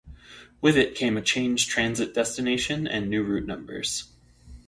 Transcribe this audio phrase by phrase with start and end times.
[0.61, 4.05] With it came a change transit destination and new route numbers.